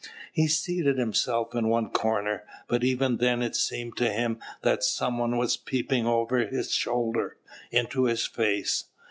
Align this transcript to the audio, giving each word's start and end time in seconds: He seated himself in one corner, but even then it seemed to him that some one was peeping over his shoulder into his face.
He 0.33 0.47
seated 0.47 0.97
himself 0.97 1.53
in 1.53 1.67
one 1.67 1.91
corner, 1.91 2.41
but 2.67 2.83
even 2.83 3.17
then 3.17 3.43
it 3.43 3.55
seemed 3.55 3.97
to 3.97 4.09
him 4.11 4.39
that 4.63 4.83
some 4.83 5.19
one 5.19 5.37
was 5.37 5.57
peeping 5.57 6.07
over 6.07 6.39
his 6.39 6.73
shoulder 6.73 7.37
into 7.69 8.05
his 8.05 8.25
face. 8.25 8.85